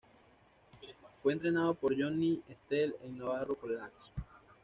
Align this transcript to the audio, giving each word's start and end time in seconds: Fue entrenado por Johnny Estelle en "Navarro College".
Fue 1.21 1.31
entrenado 1.31 1.75
por 1.75 1.95
Johnny 1.95 2.41
Estelle 2.49 2.95
en 3.03 3.19
"Navarro 3.19 3.53
College". 3.55 3.91